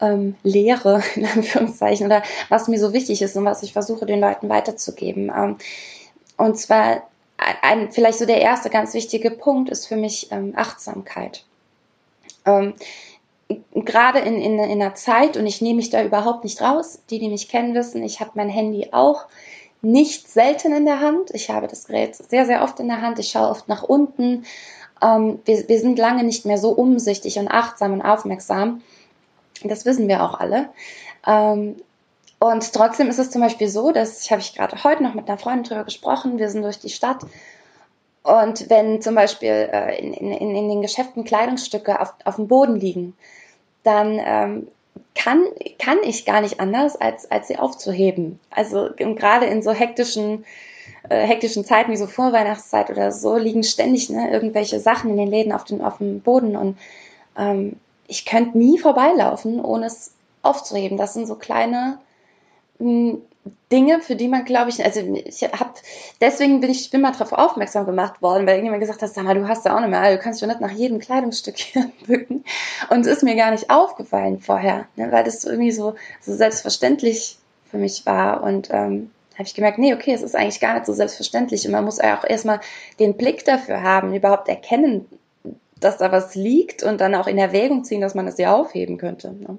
ähm, 0.00 0.36
lehre, 0.44 1.02
in 1.16 1.26
Anführungszeichen, 1.26 2.06
oder 2.06 2.22
was 2.48 2.68
mir 2.68 2.78
so 2.78 2.92
wichtig 2.92 3.20
ist 3.20 3.36
und 3.36 3.44
was 3.44 3.64
ich 3.64 3.72
versuche, 3.72 4.06
den 4.06 4.20
Leuten 4.20 4.48
weiterzugeben. 4.48 5.32
Ähm, 5.36 5.56
und 6.36 6.56
zwar 6.56 7.02
ein, 7.36 7.90
vielleicht 7.90 8.20
so 8.20 8.26
der 8.26 8.40
erste 8.40 8.70
ganz 8.70 8.94
wichtige 8.94 9.32
Punkt 9.32 9.68
ist 9.68 9.88
für 9.88 9.96
mich 9.96 10.30
ähm, 10.30 10.52
Achtsamkeit. 10.54 11.44
Ähm, 12.46 12.74
Gerade 13.74 14.20
in, 14.20 14.40
in, 14.40 14.56
in 14.60 14.80
einer 14.80 14.94
Zeit, 14.94 15.36
und 15.36 15.48
ich 15.48 15.60
nehme 15.60 15.78
mich 15.78 15.90
da 15.90 16.04
überhaupt 16.04 16.44
nicht 16.44 16.62
raus, 16.62 17.00
die, 17.10 17.18
die 17.18 17.28
mich 17.28 17.48
kennen, 17.48 17.74
wissen, 17.74 18.04
ich 18.04 18.20
habe 18.20 18.30
mein 18.34 18.48
Handy 18.48 18.90
auch 18.92 19.26
nicht 19.82 20.28
selten 20.28 20.72
in 20.72 20.86
der 20.86 21.00
Hand. 21.00 21.30
Ich 21.32 21.50
habe 21.50 21.66
das 21.66 21.86
Gerät 21.86 22.16
sehr, 22.16 22.46
sehr 22.46 22.62
oft 22.62 22.80
in 22.80 22.88
der 22.88 23.02
Hand. 23.02 23.18
Ich 23.18 23.30
schaue 23.30 23.48
oft 23.48 23.68
nach 23.68 23.82
unten. 23.82 24.44
Ähm, 25.02 25.40
wir, 25.44 25.68
wir 25.68 25.80
sind 25.80 25.98
lange 25.98 26.24
nicht 26.24 26.46
mehr 26.46 26.58
so 26.58 26.70
umsichtig 26.70 27.38
und 27.38 27.48
achtsam 27.48 27.92
und 27.92 28.02
aufmerksam. 28.02 28.82
Das 29.64 29.84
wissen 29.84 30.08
wir 30.08 30.22
auch 30.22 30.38
alle. 30.38 30.68
Ähm, 31.26 31.76
und 32.38 32.72
trotzdem 32.72 33.08
ist 33.08 33.18
es 33.18 33.30
zum 33.30 33.40
Beispiel 33.40 33.68
so, 33.68 33.92
dass 33.92 34.24
ich 34.24 34.32
habe 34.32 34.40
ich 34.40 34.54
gerade 34.54 34.82
heute 34.82 35.02
noch 35.02 35.14
mit 35.14 35.28
einer 35.28 35.38
Freundin 35.38 35.64
drüber 35.64 35.84
gesprochen. 35.84 36.38
Wir 36.38 36.48
sind 36.48 36.62
durch 36.62 36.78
die 36.78 36.90
Stadt 36.90 37.24
und 38.22 38.70
wenn 38.70 39.02
zum 39.02 39.14
Beispiel 39.14 39.68
äh, 39.72 39.98
in, 39.98 40.14
in, 40.14 40.54
in 40.54 40.68
den 40.68 40.82
Geschäften 40.82 41.24
Kleidungsstücke 41.24 42.00
auf, 42.00 42.14
auf 42.24 42.36
dem 42.36 42.48
Boden 42.48 42.76
liegen, 42.76 43.16
dann 43.82 44.20
ähm, 44.24 44.68
kann, 45.14 45.44
kann 45.78 45.98
ich 46.02 46.24
gar 46.24 46.40
nicht 46.40 46.60
anders, 46.60 47.00
als, 47.00 47.30
als 47.30 47.48
sie 47.48 47.58
aufzuheben. 47.58 48.40
Also 48.50 48.90
gerade 48.96 49.46
in 49.46 49.62
so 49.62 49.72
hektischen, 49.72 50.44
äh, 51.08 51.26
hektischen 51.26 51.64
Zeiten 51.64 51.92
wie 51.92 51.96
so 51.96 52.06
Vorweihnachtszeit 52.06 52.90
oder 52.90 53.12
so 53.12 53.36
liegen 53.36 53.62
ständig 53.62 54.10
ne, 54.10 54.30
irgendwelche 54.30 54.80
Sachen 54.80 55.10
in 55.10 55.16
den 55.16 55.28
Läden 55.28 55.52
auf, 55.52 55.64
den, 55.64 55.82
auf 55.82 55.98
dem 55.98 56.20
Boden 56.20 56.56
und 56.56 56.78
ähm, 57.38 57.76
ich 58.08 58.26
könnte 58.26 58.58
nie 58.58 58.78
vorbeilaufen, 58.78 59.64
ohne 59.64 59.86
es 59.86 60.12
aufzuheben. 60.42 60.98
Das 60.98 61.14
sind 61.14 61.26
so 61.26 61.36
kleine 61.36 61.98
Dinge, 62.78 64.00
für 64.00 64.14
die 64.16 64.28
man, 64.28 64.44
glaube 64.44 64.70
ich, 64.70 64.84
also 64.84 65.00
ich 65.00 65.42
habe, 65.42 65.72
deswegen 66.20 66.60
bin 66.60 66.70
ich, 66.70 66.90
bin 66.90 67.00
mal 67.00 67.12
darauf 67.12 67.32
aufmerksam 67.32 67.86
gemacht 67.86 68.22
worden, 68.22 68.46
weil 68.46 68.54
irgendjemand 68.54 68.80
gesagt 68.80 69.02
hat, 69.02 69.12
sag 69.12 69.24
mal, 69.24 69.34
du 69.34 69.48
hast 69.48 69.66
da 69.66 69.74
auch 69.74 69.80
nicht 69.80 69.90
mehr, 69.90 70.14
du 70.14 70.22
kannst 70.22 70.40
schon 70.40 70.48
nicht 70.48 70.60
nach 70.60 70.70
jedem 70.70 70.98
Kleidungsstück 70.98 71.56
hier 71.58 71.90
bücken. 72.06 72.44
Und 72.90 73.00
es 73.00 73.06
ist 73.06 73.22
mir 73.22 73.34
gar 73.34 73.50
nicht 73.50 73.70
aufgefallen 73.70 74.38
vorher, 74.40 74.86
ne, 74.96 75.10
weil 75.10 75.24
das 75.24 75.44
irgendwie 75.44 75.72
so, 75.72 75.94
so 76.20 76.34
selbstverständlich 76.34 77.38
für 77.70 77.78
mich 77.78 78.06
war. 78.06 78.42
Und 78.42 78.68
ähm, 78.70 79.10
habe 79.34 79.44
ich 79.44 79.54
gemerkt, 79.54 79.78
nee, 79.78 79.94
okay, 79.94 80.12
es 80.12 80.22
ist 80.22 80.36
eigentlich 80.36 80.60
gar 80.60 80.74
nicht 80.74 80.86
so 80.86 80.92
selbstverständlich. 80.92 81.66
Und 81.66 81.72
man 81.72 81.84
muss 81.84 81.98
ja 81.98 82.18
auch 82.18 82.24
erstmal 82.24 82.60
den 83.00 83.16
Blick 83.16 83.44
dafür 83.44 83.82
haben, 83.82 84.14
überhaupt 84.14 84.48
erkennen, 84.48 85.06
dass 85.80 85.96
da 85.96 86.12
was 86.12 86.34
liegt 86.34 86.82
und 86.82 87.00
dann 87.00 87.14
auch 87.14 87.26
in 87.26 87.38
Erwägung 87.38 87.84
ziehen, 87.84 88.00
dass 88.00 88.14
man 88.14 88.28
es 88.28 88.38
ja 88.38 88.54
aufheben 88.54 88.98
könnte. 88.98 89.32
Ne? 89.32 89.58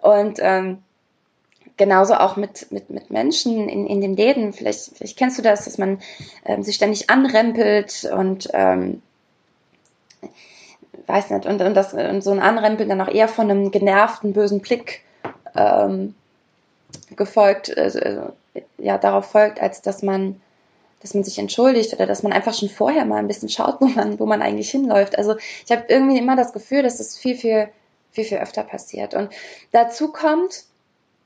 Und 0.00 0.38
ähm, 0.40 0.78
genauso 1.76 2.14
auch 2.14 2.36
mit, 2.36 2.70
mit, 2.70 2.90
mit 2.90 3.10
Menschen 3.10 3.68
in, 3.68 3.86
in 3.86 4.00
den 4.00 4.16
Läden. 4.16 4.52
Vielleicht, 4.52 4.96
vielleicht 4.96 5.18
kennst 5.18 5.38
du 5.38 5.42
das, 5.42 5.64
dass 5.64 5.78
man 5.78 6.00
ähm, 6.44 6.62
sich 6.62 6.76
ständig 6.76 7.10
anrempelt 7.10 8.08
und 8.12 8.48
ähm, 8.52 9.02
weiß 11.06 11.30
nicht, 11.30 11.46
und, 11.46 11.60
und, 11.60 11.74
das, 11.74 11.92
und 11.92 12.22
so 12.22 12.30
ein 12.30 12.40
Anrempeln 12.40 12.88
dann 12.88 13.00
auch 13.00 13.08
eher 13.12 13.28
von 13.28 13.50
einem 13.50 13.70
genervten, 13.70 14.32
bösen 14.32 14.60
Blick 14.60 15.02
ähm, 15.54 16.14
gefolgt, 17.16 17.68
äh, 17.70 18.22
ja, 18.78 18.98
darauf 18.98 19.26
folgt, 19.26 19.60
als 19.60 19.82
dass 19.82 20.02
man 20.02 20.40
dass 21.04 21.12
man 21.12 21.22
sich 21.22 21.38
entschuldigt 21.38 21.92
oder 21.92 22.06
dass 22.06 22.22
man 22.22 22.32
einfach 22.32 22.54
schon 22.54 22.70
vorher 22.70 23.04
mal 23.04 23.18
ein 23.18 23.28
bisschen 23.28 23.50
schaut, 23.50 23.78
wo 23.80 23.88
man, 23.88 24.18
wo 24.18 24.24
man 24.24 24.40
eigentlich 24.40 24.70
hinläuft. 24.70 25.18
Also 25.18 25.36
ich 25.36 25.70
habe 25.70 25.84
irgendwie 25.88 26.16
immer 26.16 26.34
das 26.34 26.54
Gefühl, 26.54 26.82
dass 26.82 26.96
das 26.96 27.18
viel, 27.18 27.36
viel, 27.36 27.68
viel, 28.10 28.24
viel 28.24 28.38
öfter 28.38 28.62
passiert. 28.62 29.12
Und 29.12 29.28
dazu 29.70 30.10
kommt, 30.10 30.64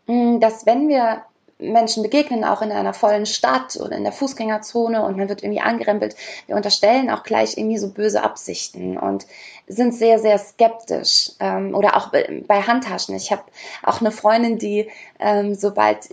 dass 0.09 0.65
wenn 0.65 0.89
wir 0.89 1.23
Menschen 1.59 2.05
begegnen, 2.05 2.45
auch 2.45 2.63
in 2.63 2.71
einer 2.71 2.95
vollen 2.95 3.27
Stadt 3.27 3.77
oder 3.81 3.97
in 3.97 4.05
der 4.05 4.13
Fußgängerzone 4.13 5.03
und 5.03 5.17
man 5.17 5.29
wird 5.29 5.43
irgendwie 5.43 5.61
angerempelt, 5.61 6.15
wir 6.47 6.55
unterstellen 6.55 7.11
auch 7.11 7.25
gleich 7.25 7.59
irgendwie 7.59 7.79
so 7.79 7.91
böse 7.91 8.23
Absichten 8.23 8.97
und 8.97 9.27
sind 9.67 9.93
sehr, 9.93 10.21
sehr 10.21 10.39
skeptisch. 10.39 11.33
Ähm, 11.41 11.75
oder 11.75 11.97
auch 11.97 12.11
bei 12.11 12.63
Handtaschen. 12.63 13.17
Ich 13.17 13.33
habe 13.33 13.43
auch 13.83 14.01
eine 14.01 14.13
Freundin, 14.13 14.59
die 14.59 14.89
ähm, 15.19 15.55
sobald 15.55 16.09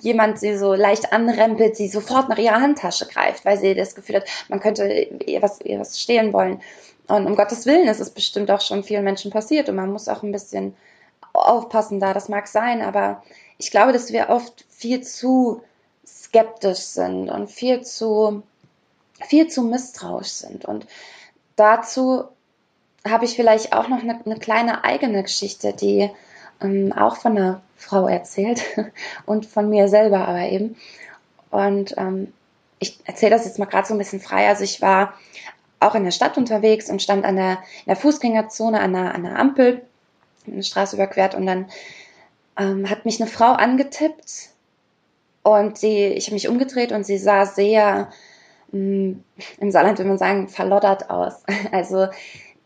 jemand 0.00 0.38
sie 0.38 0.56
so 0.56 0.74
leicht 0.74 1.12
anrempelt, 1.12 1.76
sie 1.76 1.88
sofort 1.88 2.28
nach 2.28 2.38
ihrer 2.38 2.60
Handtasche 2.60 3.06
greift, 3.06 3.44
weil 3.44 3.58
sie 3.58 3.74
das 3.74 3.96
Gefühl 3.96 4.16
hat, 4.16 4.28
man 4.48 4.60
könnte 4.60 4.86
ihr 4.86 5.42
was, 5.42 5.60
ihr 5.60 5.80
was 5.80 6.00
stehlen 6.00 6.32
wollen. 6.32 6.62
Und 7.08 7.26
um 7.26 7.36
Gottes 7.36 7.66
Willen 7.66 7.88
ist 7.88 8.00
es 8.00 8.10
bestimmt 8.10 8.50
auch 8.50 8.60
schon 8.60 8.84
vielen 8.84 9.04
Menschen 9.04 9.30
passiert 9.30 9.68
und 9.68 9.74
man 9.74 9.92
muss 9.92 10.08
auch 10.08 10.22
ein 10.22 10.32
bisschen 10.32 10.74
aufpassen 11.34 12.00
da, 12.00 12.14
das 12.14 12.28
mag 12.28 12.46
sein, 12.46 12.82
aber 12.82 13.22
ich 13.58 13.70
glaube, 13.70 13.92
dass 13.92 14.12
wir 14.12 14.30
oft 14.30 14.64
viel 14.68 15.02
zu 15.02 15.62
skeptisch 16.06 16.80
sind 16.80 17.28
und 17.28 17.50
viel 17.50 17.82
zu, 17.82 18.42
viel 19.26 19.48
zu 19.48 19.62
misstrauisch 19.62 20.28
sind. 20.28 20.64
Und 20.64 20.86
dazu 21.56 22.24
habe 23.06 23.24
ich 23.24 23.36
vielleicht 23.36 23.72
auch 23.72 23.88
noch 23.88 24.02
eine, 24.02 24.20
eine 24.24 24.38
kleine 24.38 24.84
eigene 24.84 25.22
Geschichte, 25.22 25.72
die 25.72 26.10
ähm, 26.60 26.92
auch 26.92 27.16
von 27.16 27.36
einer 27.36 27.60
Frau 27.76 28.08
erzählt 28.08 28.62
und 29.26 29.46
von 29.46 29.68
mir 29.68 29.88
selber 29.88 30.26
aber 30.26 30.48
eben. 30.48 30.76
Und 31.50 31.94
ähm, 31.96 32.32
ich 32.78 32.98
erzähle 33.04 33.30
das 33.30 33.44
jetzt 33.44 33.58
mal 33.58 33.66
gerade 33.66 33.86
so 33.86 33.94
ein 33.94 33.98
bisschen 33.98 34.20
frei. 34.20 34.48
Also 34.48 34.64
ich 34.64 34.82
war 34.82 35.14
auch 35.80 35.94
in 35.94 36.04
der 36.04 36.10
Stadt 36.10 36.36
unterwegs 36.38 36.90
und 36.90 37.02
stand 37.02 37.24
an 37.24 37.36
der, 37.36 37.52
in 37.52 37.88
der 37.88 37.96
Fußgängerzone 37.96 38.80
an 38.80 38.92
der, 38.92 39.14
an 39.14 39.22
der 39.22 39.38
Ampel 39.38 39.82
eine 40.46 40.62
Straße 40.62 40.96
überquert 40.96 41.34
und 41.34 41.46
dann 41.46 41.66
ähm, 42.58 42.88
hat 42.88 43.04
mich 43.04 43.20
eine 43.20 43.30
Frau 43.30 43.52
angetippt 43.52 44.50
und 45.42 45.78
sie, 45.78 46.06
ich 46.06 46.26
habe 46.26 46.34
mich 46.34 46.48
umgedreht 46.48 46.92
und 46.92 47.04
sie 47.04 47.18
sah 47.18 47.46
sehr, 47.46 48.10
mh, 48.72 48.78
mm, 48.78 49.24
im 49.60 49.70
Saarland 49.70 49.98
würde 49.98 50.08
man 50.08 50.18
sagen, 50.18 50.48
verloddert 50.48 51.10
aus. 51.10 51.42
Also 51.72 52.08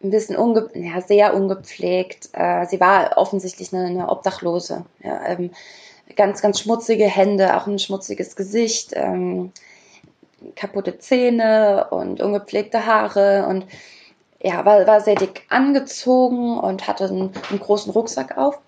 ein 0.02 0.10
bisschen 0.10 0.36
unge 0.36 0.68
ja, 0.74 1.00
sehr 1.00 1.34
ungepflegt. 1.34 2.30
Äh, 2.32 2.66
sie 2.66 2.80
war 2.80 3.16
offensichtlich 3.18 3.72
eine, 3.72 3.86
eine 3.86 4.08
Obdachlose. 4.08 4.84
Ja, 5.02 5.26
ähm, 5.26 5.50
ganz, 6.14 6.40
ganz 6.40 6.60
schmutzige 6.60 7.06
Hände, 7.06 7.56
auch 7.56 7.66
ein 7.66 7.80
schmutziges 7.80 8.36
Gesicht, 8.36 8.92
ähm, 8.94 9.52
kaputte 10.54 10.98
Zähne 10.98 11.88
und 11.90 12.20
ungepflegte 12.20 12.86
Haare 12.86 13.46
und 13.48 13.66
ja, 14.40 14.64
war, 14.64 14.86
war 14.86 15.00
sehr 15.00 15.16
dick 15.16 15.44
angezogen 15.48 16.58
und 16.58 16.86
hatte 16.86 17.04
einen, 17.04 17.32
einen 17.50 17.60
großen 17.60 17.92
Rucksack 17.92 18.36
auf. 18.36 18.58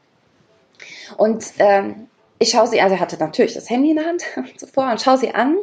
Und 1.16 1.44
ähm, 1.58 2.08
ich 2.38 2.50
schaue 2.50 2.66
sie, 2.66 2.80
also 2.80 2.98
hatte 2.98 3.18
natürlich 3.18 3.54
das 3.54 3.70
Handy 3.70 3.90
in 3.90 3.96
der 3.96 4.06
Hand 4.06 4.24
zuvor 4.58 4.90
und 4.90 5.00
schaue 5.00 5.18
sie 5.18 5.34
an 5.34 5.56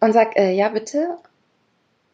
und 0.00 0.12
sag, 0.12 0.36
äh, 0.36 0.52
ja 0.52 0.68
bitte. 0.68 1.18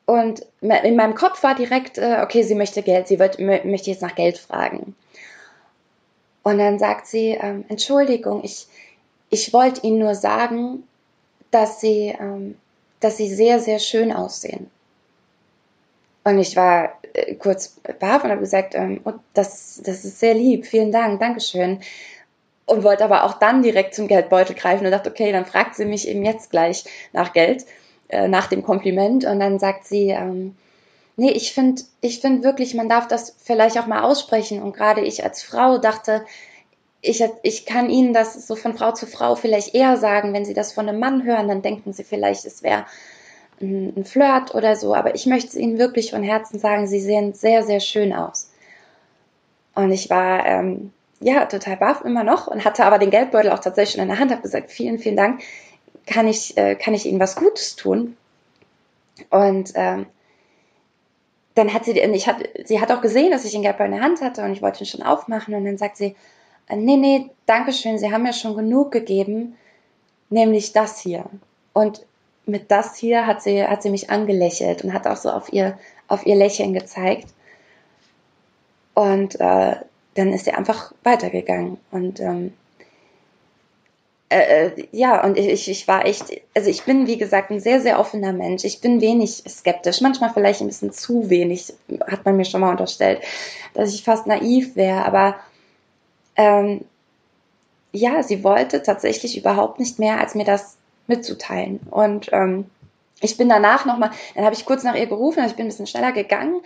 Und 0.07 0.45
in 0.61 0.97
meinem 0.97 1.15
Kopf 1.15 1.43
war 1.43 1.55
direkt, 1.55 1.97
äh, 1.97 2.21
okay, 2.23 2.43
sie 2.43 2.55
möchte 2.55 2.83
Geld, 2.83 3.09
sie 3.09 3.19
wird, 3.19 3.39
möchte 3.39 3.91
jetzt 3.91 4.03
nach 4.03 4.15
Geld 4.15 4.37
fragen. 4.37 4.95
Und 6.43 6.59
dann 6.59 6.79
sagt 6.79 7.07
sie, 7.07 7.31
ähm, 7.41 7.65
Entschuldigung, 7.69 8.45
ich, 8.45 8.67
ich 9.31 9.55
wollte 9.55 9.87
Ihnen 9.87 9.99
nur 9.99 10.15
sagen, 10.15 10.85
dass 11.51 11.81
Sie, 11.81 12.15
ähm, 12.19 12.57
dass 13.01 13.17
Sie 13.17 13.35
sehr, 13.35 13.61
sehr 13.61 13.79
schön 13.79 14.13
aussehen. 14.13 14.71
Und 16.25 16.39
ich 16.39 16.57
war 16.57 16.99
äh, 17.13 17.35
kurz 17.35 17.81
baff 18.01 18.25
und 18.25 18.31
habe 18.31 18.41
gesagt, 18.41 18.75
ähm, 18.75 19.01
oh, 19.05 19.13
das, 19.35 19.81
das 19.85 20.05
ist 20.05 20.19
sehr 20.21 20.35
lieb, 20.35 20.67
vielen 20.67 20.91
Dank, 20.91 21.21
Dankeschön. 21.21 21.81
Und 22.67 22.83
wollte 22.83 23.05
aber 23.05 23.25
auch 23.25 23.35
dann 23.35 23.63
direkt 23.63 23.95
zum 23.95 24.09
Geldbeutel 24.09 24.57
greifen 24.57 24.87
und 24.87 24.91
dachte, 24.91 25.11
okay, 25.11 25.31
dann 25.33 25.45
fragt 25.45 25.77
sie 25.77 25.85
mich 25.85 26.09
eben 26.09 26.25
jetzt 26.25 26.51
gleich 26.51 26.85
nach 27.13 27.35
Geld, 27.35 27.67
äh, 28.09 28.27
nach 28.27 28.47
dem 28.47 28.63
Kompliment. 28.63 29.27
Und 29.27 29.39
dann 29.39 29.59
sagt 29.59 29.87
sie, 29.87 30.09
ähm, 30.09 30.57
nee, 31.17 31.31
ich 31.31 31.53
finde 31.53 31.83
ich 32.01 32.21
find 32.21 32.43
wirklich, 32.43 32.75
man 32.75 32.89
darf 32.89 33.07
das 33.07 33.37
vielleicht 33.43 33.79
auch 33.79 33.87
mal 33.87 34.03
aussprechen. 34.03 34.63
Und 34.63 34.75
gerade 34.75 35.03
ich 35.03 35.25
als 35.25 35.43
Frau 35.43 35.77
dachte, 35.77 36.25
ich, 37.03 37.23
ich 37.43 37.67
kann 37.67 37.91
Ihnen 37.91 38.15
das 38.15 38.47
so 38.47 38.57
von 38.57 38.75
Frau 38.75 38.93
zu 38.93 39.07
Frau 39.07 39.35
vielleicht 39.35 39.75
eher 39.75 39.99
sagen, 39.99 40.33
wenn 40.33 40.47
Sie 40.47 40.55
das 40.55 40.73
von 40.73 40.89
einem 40.89 40.99
Mann 40.99 41.25
hören, 41.25 41.49
dann 41.49 41.61
denken 41.61 41.93
Sie 41.93 42.03
vielleicht, 42.03 42.47
es 42.47 42.63
wäre 42.63 42.87
ein 43.65 44.05
Flirt 44.05 44.55
oder 44.55 44.77
so, 44.77 44.95
aber 44.95 45.15
ich 45.15 45.27
möchte 45.27 45.49
es 45.49 45.55
Ihnen 45.55 45.79
wirklich 45.79 46.11
von 46.11 46.23
Herzen 46.23 46.59
sagen, 46.59 46.87
Sie 46.87 47.01
sehen 47.01 47.35
sehr, 47.35 47.63
sehr 47.63 47.81
schön 47.81 48.13
aus. 48.13 48.51
Und 49.75 49.91
ich 49.91 50.11
war 50.11 50.47
ähm, 50.47 50.93
ja 51.21 51.47
total 51.47 51.77
baff 51.77 52.03
immer 52.05 52.25
noch 52.25 52.47
und 52.47 52.65
hatte 52.65 52.85
aber 52.85 52.99
den 52.99 53.11
Geldbeutel 53.11 53.51
auch 53.51 53.59
tatsächlich 53.59 54.01
in 54.01 54.09
der 54.09 54.19
Hand, 54.19 54.31
habe 54.31 54.43
gesagt, 54.43 54.71
vielen, 54.71 54.99
vielen 54.99 55.17
Dank, 55.17 55.43
kann 56.07 56.29
ich, 56.29 56.57
äh, 56.57 56.75
kann 56.75 56.95
ich 56.95 57.07
Ihnen 57.07 57.21
was 57.21 57.37
Gutes 57.37 57.77
tun? 57.77 58.17
Und 59.31 59.73
ähm, 59.75 60.07
dann 61.55 61.73
hat 61.73 61.85
sie, 61.85 61.93
ich 61.93 62.27
hat, 62.27 62.37
sie 62.65 62.81
hat 62.81 62.91
auch 62.91 63.01
gesehen, 63.01 63.31
dass 63.31 63.45
ich 63.45 63.53
den 63.53 63.63
Geldbeutel 63.63 63.93
in 63.93 63.99
der 63.99 64.05
Hand 64.05 64.21
hatte 64.21 64.43
und 64.43 64.53
ich 64.53 64.63
wollte 64.63 64.83
ihn 64.83 64.87
schon 64.87 65.03
aufmachen 65.03 65.55
und 65.55 65.65
dann 65.65 65.79
sagt 65.79 65.97
sie, 65.97 66.17
äh, 66.69 66.77
nee, 66.77 66.97
nee, 66.97 67.31
danke 67.47 67.73
schön, 67.73 67.99
Sie 67.99 68.13
haben 68.13 68.23
mir 68.23 68.33
schon 68.33 68.57
genug 68.57 68.91
gegeben, 68.91 69.57
nämlich 70.31 70.73
das 70.73 70.99
hier. 70.99 71.27
Und 71.73 72.05
mit 72.47 72.71
das 72.71 72.97
hier 72.97 73.27
hat 73.27 73.43
sie, 73.43 73.65
hat 73.65 73.83
sie 73.83 73.91
mich 73.91 74.11
angelächelt 74.11 74.85
und 74.85 74.93
hat 74.93 75.07
auch 75.07 75.17
so 75.17 75.31
auf 75.31 75.53
ihr, 75.53 75.79
auf 76.09 76.27
ihr 76.27 76.37
Lächeln 76.37 76.75
gezeigt. 76.75 77.29
Und 78.95 79.41
äh, 79.41 79.77
dann 80.15 80.33
ist 80.33 80.45
sie 80.45 80.53
einfach 80.53 80.93
weitergegangen. 81.03 81.79
Und 81.91 82.21
ähm, 82.21 82.53
äh, 84.29 84.67
äh, 84.67 84.87
ja, 84.93 85.25
und 85.25 85.37
ich, 85.37 85.69
ich 85.69 85.87
war 85.87 86.07
echt, 86.07 86.25
also 86.55 86.71
ich 86.71 86.85
bin, 86.85 87.07
wie 87.07 87.19
gesagt, 87.19 87.51
ein 87.51 87.61
sehr, 87.61 87.81
sehr 87.81 87.99
offener 87.99 88.33
Mensch. 88.33 88.65
Ich 88.65 88.81
bin 88.81 89.01
wenig 89.01 89.45
skeptisch, 89.49 90.01
manchmal 90.01 90.33
vielleicht 90.33 90.61
ein 90.61 90.67
bisschen 90.67 90.93
zu 90.93 91.31
wenig, 91.31 91.73
hat 92.07 92.25
man 92.25 92.37
mir 92.37 92.45
schon 92.45 92.61
mal 92.61 92.71
unterstellt, 92.71 93.21
dass 93.75 93.95
ich 93.95 94.05
fast 94.05 94.27
naiv 94.27 94.77
wäre. 94.77 95.05
Aber 95.05 95.37
ähm, 96.37 96.85
ja, 97.93 98.23
sie 98.23 98.43
wollte 98.43 98.83
tatsächlich 98.83 99.39
überhaupt 99.39 99.79
nicht 99.79 99.99
mehr, 99.99 100.21
als 100.21 100.35
mir 100.35 100.45
das 100.45 100.77
mitzuteilen. 101.07 101.81
Und 101.91 102.31
ähm, 102.33 102.67
ich 103.21 103.37
bin 103.37 103.49
danach 103.49 103.85
nochmal, 103.85 104.11
dann 104.35 104.45
habe 104.45 104.55
ich 104.55 104.67
kurz 104.67 104.83
nach 104.83 104.95
ihr 104.95 105.07
gerufen, 105.07 105.41
also 105.41 105.53
ich 105.53 105.57
bin 105.57 105.67
ein 105.67 105.71
bisschen 105.71 105.87
schneller 105.87 106.13
gegangen 106.13 106.61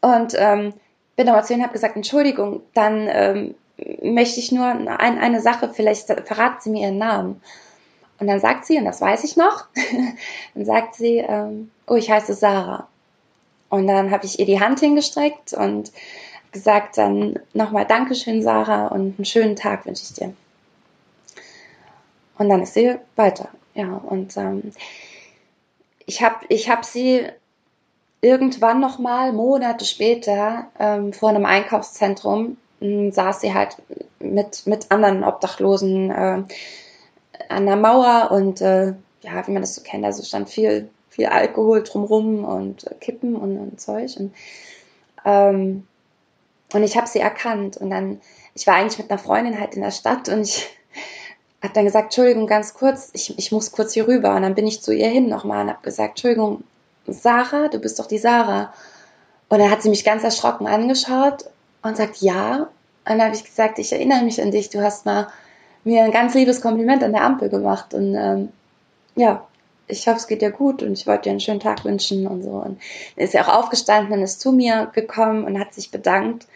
und 0.00 0.34
ähm, 0.36 0.74
bin 1.16 1.26
nochmal 1.26 1.44
zu 1.44 1.52
ihr 1.52 1.58
und 1.58 1.62
habe 1.62 1.72
gesagt, 1.72 1.96
Entschuldigung, 1.96 2.62
dann 2.74 3.08
ähm, 3.10 3.54
möchte 4.02 4.40
ich 4.40 4.52
nur 4.52 4.66
ein, 4.66 4.88
eine 4.88 5.40
Sache, 5.40 5.70
vielleicht 5.72 6.06
verraten 6.06 6.60
Sie 6.60 6.70
mir 6.70 6.82
Ihren 6.82 6.98
Namen. 6.98 7.40
Und 8.20 8.28
dann 8.28 8.40
sagt 8.40 8.64
sie, 8.64 8.78
und 8.78 8.84
das 8.84 9.00
weiß 9.00 9.24
ich 9.24 9.36
noch, 9.36 9.66
dann 10.54 10.64
sagt 10.64 10.94
sie, 10.94 11.18
ähm, 11.18 11.70
oh, 11.86 11.96
ich 11.96 12.10
heiße 12.10 12.34
Sarah. 12.34 12.86
Und 13.70 13.88
dann 13.88 14.10
habe 14.12 14.24
ich 14.24 14.38
ihr 14.38 14.46
die 14.46 14.60
Hand 14.60 14.80
hingestreckt 14.80 15.52
und 15.52 15.90
gesagt, 16.52 16.96
dann 16.96 17.40
nochmal 17.54 17.86
Dankeschön, 17.86 18.42
Sarah, 18.42 18.86
und 18.86 19.18
einen 19.18 19.24
schönen 19.24 19.56
Tag 19.56 19.84
wünsche 19.84 20.04
ich 20.04 20.12
dir. 20.12 20.32
Und 22.38 22.48
dann 22.48 22.62
ist 22.62 22.74
sie 22.74 22.96
weiter. 23.16 23.48
Ja, 23.74 23.96
und 23.96 24.36
ähm, 24.36 24.72
ich 26.06 26.22
habe 26.22 26.36
ich 26.48 26.70
hab 26.70 26.84
sie 26.84 27.26
irgendwann 28.20 28.80
nochmal, 28.80 29.32
Monate 29.32 29.84
später, 29.84 30.68
ähm, 30.78 31.12
vor 31.12 31.28
einem 31.28 31.44
Einkaufszentrum, 31.44 32.56
äh, 32.80 33.10
saß 33.10 33.40
sie 33.40 33.52
halt 33.52 33.76
mit, 34.18 34.66
mit 34.66 34.90
anderen 34.90 35.24
Obdachlosen 35.24 36.10
äh, 36.10 36.42
an 37.48 37.66
der 37.66 37.76
Mauer 37.76 38.30
und 38.30 38.60
äh, 38.60 38.94
ja, 39.20 39.46
wie 39.46 39.52
man 39.52 39.62
das 39.62 39.74
so 39.74 39.82
kennt, 39.82 40.04
also 40.04 40.22
stand 40.22 40.48
viel, 40.48 40.88
viel 41.08 41.26
Alkohol 41.26 41.82
drumrum 41.82 42.44
und 42.44 42.86
äh, 42.86 42.94
Kippen 42.94 43.36
und, 43.36 43.58
und 43.58 43.80
Zeug. 43.80 44.16
Und, 44.18 44.34
ähm, 45.24 45.86
und 46.72 46.82
ich 46.82 46.96
habe 46.96 47.06
sie 47.06 47.20
erkannt. 47.20 47.76
Und 47.76 47.90
dann, 47.90 48.20
ich 48.54 48.66
war 48.66 48.74
eigentlich 48.74 48.98
mit 48.98 49.10
einer 49.10 49.18
Freundin 49.18 49.58
halt 49.58 49.74
in 49.74 49.82
der 49.82 49.90
Stadt 49.90 50.28
und 50.28 50.42
ich 50.42 50.68
habe 51.64 51.74
dann 51.74 51.84
gesagt, 51.84 52.06
Entschuldigung, 52.06 52.46
ganz 52.46 52.74
kurz, 52.74 53.10
ich, 53.14 53.38
ich 53.38 53.50
muss 53.50 53.72
kurz 53.72 53.94
hier 53.94 54.06
rüber. 54.06 54.34
Und 54.34 54.42
dann 54.42 54.54
bin 54.54 54.66
ich 54.66 54.82
zu 54.82 54.92
ihr 54.92 55.08
hin 55.08 55.28
nochmal 55.28 55.64
und 55.64 55.70
habe 55.70 55.82
gesagt, 55.82 56.10
Entschuldigung, 56.10 56.62
Sarah, 57.06 57.68
du 57.68 57.78
bist 57.78 57.98
doch 57.98 58.06
die 58.06 58.18
Sarah. 58.18 58.72
Und 59.48 59.58
dann 59.58 59.70
hat 59.70 59.82
sie 59.82 59.88
mich 59.88 60.04
ganz 60.04 60.24
erschrocken 60.24 60.66
angeschaut 60.66 61.46
und 61.82 61.96
sagt, 61.96 62.18
ja. 62.18 62.68
Und 63.06 63.18
dann 63.18 63.22
habe 63.22 63.34
ich 63.34 63.44
gesagt, 63.44 63.78
ich 63.78 63.92
erinnere 63.92 64.22
mich 64.22 64.40
an 64.40 64.50
dich, 64.50 64.70
du 64.70 64.82
hast 64.82 65.06
mal 65.06 65.28
mir 65.84 66.04
ein 66.04 66.12
ganz 66.12 66.34
liebes 66.34 66.60
Kompliment 66.60 67.02
an 67.02 67.12
der 67.12 67.24
Ampel 67.24 67.48
gemacht. 67.48 67.94
Und 67.94 68.14
ähm, 68.14 68.48
ja, 69.16 69.46
ich 69.86 70.06
hoffe, 70.06 70.18
es 70.18 70.26
geht 70.26 70.42
dir 70.42 70.50
gut 70.50 70.82
und 70.82 70.92
ich 70.92 71.06
wollte 71.06 71.24
dir 71.24 71.30
einen 71.30 71.40
schönen 71.40 71.60
Tag 71.60 71.84
wünschen 71.84 72.26
und 72.26 72.42
so. 72.42 72.50
Und 72.50 72.80
dann 73.16 73.24
ist 73.24 73.34
ja 73.34 73.42
auch 73.42 73.64
aufgestanden 73.64 74.14
und 74.14 74.22
ist 74.22 74.40
zu 74.40 74.52
mir 74.52 74.90
gekommen 74.94 75.44
und 75.44 75.58
hat 75.58 75.74
sich 75.74 75.90
bedankt 75.90 76.46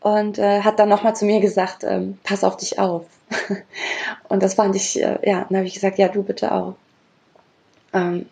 und 0.00 0.38
äh, 0.38 0.60
hat 0.60 0.78
dann 0.78 0.88
nochmal 0.88 1.16
zu 1.16 1.24
mir 1.24 1.40
gesagt, 1.40 1.84
ähm, 1.84 2.18
pass 2.22 2.44
auf 2.44 2.56
dich 2.56 2.78
auf. 2.78 3.06
Und 4.28 4.42
das 4.42 4.54
fand 4.54 4.76
ich, 4.76 5.00
äh, 5.00 5.18
ja, 5.22 5.46
dann 5.48 5.58
habe 5.58 5.66
ich 5.66 5.74
gesagt, 5.74 5.98
ja, 5.98 6.08
du 6.08 6.22
bitte 6.22 6.52
auch. 6.52 6.74
Ähm, 7.92 8.26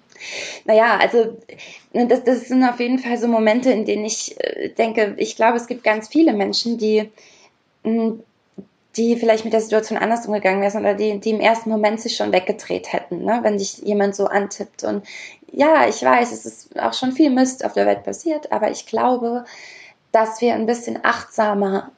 naja, 0.65 0.99
also 0.99 1.37
ne, 1.93 2.07
das, 2.07 2.25
das 2.25 2.49
sind 2.49 2.65
auf 2.65 2.81
jeden 2.81 2.99
Fall 2.99 3.19
so 3.19 3.29
Momente, 3.29 3.71
in 3.71 3.85
denen 3.85 4.05
ich 4.05 4.39
äh, 4.41 4.69
denke, 4.71 5.15
ich 5.17 5.37
glaube, 5.37 5.57
es 5.57 5.67
gibt 5.67 5.85
ganz 5.85 6.09
viele 6.09 6.33
Menschen, 6.33 6.79
die, 6.79 7.11
hm, 7.85 8.23
die 8.97 9.17
vielleicht 9.17 9.45
mit 9.45 9.53
der 9.53 9.61
Situation 9.61 9.99
anders 9.99 10.27
umgegangen 10.27 10.61
wären 10.61 10.81
oder 10.81 10.95
die, 10.95 11.19
die 11.19 11.31
im 11.31 11.41
ersten 11.41 11.71
Moment 11.71 12.01
sich 12.01 12.17
schon 12.17 12.33
weggedreht 12.33 12.93
hätten, 12.93 13.25
ne? 13.25 13.41
wenn 13.43 13.59
sich 13.59 13.79
jemand 13.79 14.15
so 14.15 14.27
antippt. 14.27 14.85
Und 14.85 15.07
ja, 15.51 15.89
ich 15.89 16.03
weiß, 16.03 16.33
es 16.33 16.45
ist 16.45 16.81
auch 16.81 16.93
schon 16.93 17.13
viel 17.13 17.31
Mist 17.31 17.65
auf 17.65 17.73
der 17.73 17.87
Welt 17.87 18.05
passiert, 18.05 18.53
aber 18.53 18.71
ich 18.71 18.87
glaube, 18.87 19.45
dass 20.13 20.41
wir 20.41 20.55
ein 20.55 20.67
bisschen 20.67 20.99
achtsamer 21.03 21.91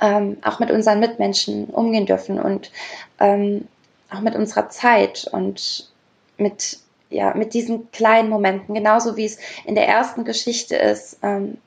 ähm, 0.00 0.38
auch 0.42 0.58
mit 0.58 0.70
unseren 0.70 1.00
Mitmenschen 1.00 1.66
umgehen 1.66 2.06
dürfen 2.06 2.40
und 2.40 2.70
ähm, 3.18 3.68
auch 4.10 4.20
mit 4.20 4.34
unserer 4.34 4.68
Zeit 4.68 5.28
und 5.30 5.88
mit, 6.36 6.78
ja, 7.10 7.34
mit 7.34 7.54
diesen 7.54 7.90
kleinen 7.92 8.28
Momenten, 8.28 8.74
genauso 8.74 9.16
wie 9.16 9.26
es 9.26 9.38
in 9.64 9.74
der 9.74 9.86
ersten 9.86 10.24
Geschichte 10.24 10.76
ist, 10.76 11.18
ähm, 11.22 11.58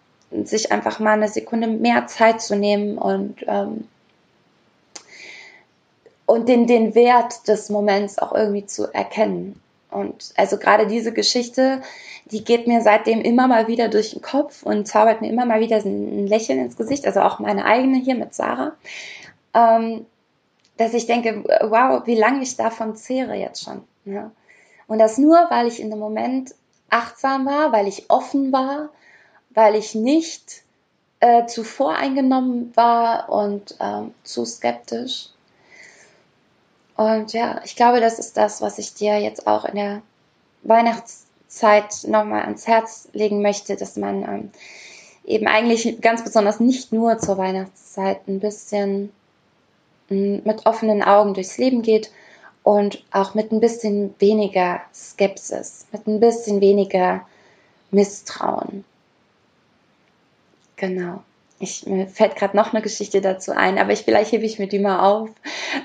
sich 0.43 0.71
einfach 0.71 0.99
mal 0.99 1.13
eine 1.13 1.29
Sekunde 1.29 1.67
mehr 1.67 2.07
Zeit 2.07 2.41
zu 2.41 2.55
nehmen 2.55 2.97
und, 2.97 3.35
ähm, 3.47 3.87
und 6.25 6.49
den, 6.49 6.65
den 6.65 6.95
Wert 6.95 7.47
des 7.47 7.69
Moments 7.69 8.17
auch 8.17 8.33
irgendwie 8.33 8.65
zu 8.65 8.91
erkennen. 8.93 9.61
Und 9.93 10.33
also 10.35 10.57
gerade 10.57 10.88
diese 10.88 11.13
Geschichte, 11.13 11.81
die 12.25 12.43
geht 12.43 12.67
mir 12.67 12.81
seitdem 12.81 13.21
immer 13.21 13.47
mal 13.47 13.67
wieder 13.67 13.89
durch 13.89 14.11
den 14.11 14.22
Kopf 14.22 14.63
und 14.63 14.87
zaubert 14.87 15.22
mir 15.22 15.29
immer 15.29 15.46
mal 15.46 15.59
wieder 15.59 15.77
ein 15.77 16.27
Lächeln 16.27 16.59
ins 16.59 16.77
Gesicht, 16.77 17.05
also 17.05 17.22
auch 17.22 17.39
meine 17.39 17.65
eigene 17.65 17.98
hier 17.98 18.15
mit 18.15 18.33
Sarah, 18.33 18.74
ähm, 19.53 20.05
dass 20.77 20.94
ich 20.94 21.05
denke, 21.05 21.44
wow, 21.61 22.01
wie 22.05 22.15
lange 22.15 22.41
ich 22.41 22.55
davon 22.55 22.96
zehre 22.96 23.35
jetzt 23.35 23.63
schon. 23.63 23.83
Und 24.87 25.00
das 25.00 25.18
nur, 25.18 25.37
weil 25.50 25.68
ich 25.68 25.79
in 25.79 25.89
dem 25.89 26.00
Moment 26.00 26.55
achtsam 26.89 27.46
war, 27.46 27.72
weil 27.72 27.87
ich 27.87 28.09
offen 28.09 28.51
war, 28.51 28.89
weil 29.51 29.75
ich 29.75 29.96
nicht 29.96 30.63
äh, 31.20 31.46
zu 31.46 31.63
voreingenommen 31.63 32.75
war 32.75 33.29
und 33.29 33.75
ähm, 33.79 34.13
zu 34.24 34.46
skeptisch. 34.46 35.29
Und 36.96 37.34
ja, 37.34 37.62
ich 37.64 37.75
glaube, 37.75 38.00
das 38.00 38.20
ist 38.20 38.38
das, 38.38 38.62
was 38.62 38.77
ich 38.77 38.94
dir 38.94 39.20
jetzt 39.20 39.48
auch 39.48 39.66
in 39.66 39.75
der 39.75 40.01
Weihnachtszeit 40.64 42.03
nochmal 42.08 42.44
ans 42.44 42.68
Herz 42.68 43.08
legen 43.14 43.42
möchte, 43.42 43.75
dass 43.75 43.96
man 43.96 44.24
ähm, 44.24 44.51
eben 45.25 45.48
eigentlich 45.48 46.01
ganz 46.01 46.24
besonders 46.24 46.60
nicht 46.60 46.92
nur 46.92 47.18
zur 47.18 47.38
Weihnachtszeit 47.38 48.27
ein 48.27 48.40
bisschen 48.40 49.12
äh, 50.10 50.38
mit 50.44 50.66
offenen 50.66 51.01
Augen 51.01 51.34
durchs 51.34 51.58
Leben 51.58 51.82
geht 51.82 52.12
und 52.62 53.03
auch 53.12 53.34
mit 53.34 53.51
ein 53.51 53.60
bisschen 53.60 54.14
weniger 54.20 54.82
Skepsis, 54.94 55.88
mit 55.92 56.08
ein 56.08 56.20
bisschen 56.20 56.62
weniger 56.62 57.25
Misstrauen. 57.92 58.86
Genau 60.75 61.24
ich, 61.63 61.85
mir 61.85 62.07
fällt 62.07 62.35
gerade 62.35 62.55
noch 62.55 62.73
eine 62.73 62.81
Geschichte 62.81 63.21
dazu 63.21 63.51
ein, 63.51 63.77
aber 63.77 63.91
ich, 63.91 64.03
vielleicht 64.03 64.31
hebe 64.31 64.45
ich 64.45 64.59
mir 64.59 64.67
die 64.67 64.79
mal 64.79 64.99
auf 64.99 65.29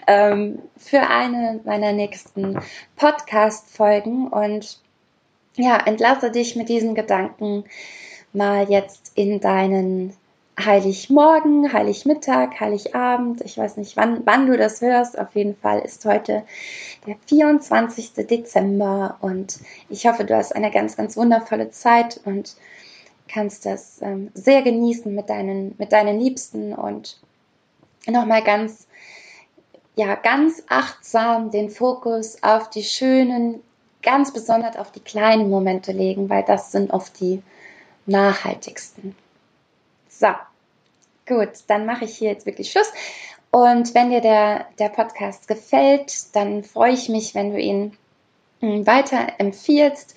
ähm, 0.06 0.58
für 0.76 1.00
eine 1.00 1.60
meiner 1.64 1.92
nächsten 1.92 2.58
Podcast-Folgen 2.96 4.28
und 4.28 4.80
ja, 5.56 5.76
entlasse 5.78 6.30
dich 6.30 6.56
mit 6.56 6.68
diesen 6.68 6.94
Gedanken 6.94 7.64
mal 8.32 8.70
jetzt 8.70 9.12
in 9.14 9.40
deinen 9.40 10.14
Heiligmorgen, 10.58 11.72
Heiligmittag, 11.72 12.58
Heiligabend. 12.58 13.40
Ich 13.42 13.56
weiß 13.56 13.76
nicht, 13.76 13.96
wann, 13.96 14.22
wann 14.24 14.46
du 14.46 14.56
das 14.56 14.80
hörst. 14.80 15.18
Auf 15.18 15.34
jeden 15.34 15.56
Fall 15.56 15.80
ist 15.80 16.04
heute 16.04 16.42
der 17.06 17.16
24. 17.26 18.14
Dezember 18.26 19.18
und 19.20 19.60
ich 19.88 20.06
hoffe, 20.06 20.24
du 20.24 20.36
hast 20.36 20.54
eine 20.54 20.70
ganz, 20.70 20.96
ganz 20.96 21.16
wundervolle 21.16 21.70
Zeit 21.70 22.20
und 22.24 22.56
kannst 23.28 23.66
das 23.66 24.00
ähm, 24.02 24.30
sehr 24.34 24.62
genießen 24.62 25.14
mit 25.14 25.28
deinen, 25.28 25.74
mit 25.78 25.92
deinen 25.92 26.18
Liebsten 26.18 26.74
und 26.74 27.18
nochmal 28.06 28.42
ganz, 28.42 28.86
ja, 29.94 30.14
ganz 30.14 30.62
achtsam 30.68 31.50
den 31.50 31.70
Fokus 31.70 32.42
auf 32.42 32.70
die 32.70 32.82
schönen, 32.82 33.62
ganz 34.02 34.32
besonders 34.32 34.76
auf 34.76 34.90
die 34.92 35.00
kleinen 35.00 35.50
Momente 35.50 35.92
legen, 35.92 36.28
weil 36.28 36.44
das 36.44 36.72
sind 36.72 36.92
oft 36.92 37.20
die 37.20 37.42
nachhaltigsten. 38.06 39.14
So, 40.08 40.28
gut, 41.26 41.50
dann 41.66 41.86
mache 41.86 42.04
ich 42.04 42.16
hier 42.16 42.30
jetzt 42.30 42.46
wirklich 42.46 42.72
Schluss. 42.72 42.90
Und 43.50 43.94
wenn 43.94 44.10
dir 44.10 44.20
der, 44.20 44.66
der 44.78 44.88
Podcast 44.88 45.48
gefällt, 45.48 46.34
dann 46.34 46.64
freue 46.64 46.92
ich 46.92 47.08
mich, 47.08 47.34
wenn 47.34 47.52
du 47.52 47.60
ihn 47.60 47.96
hm, 48.60 48.86
weiter 48.86 49.26
empfiehlst 49.38 50.14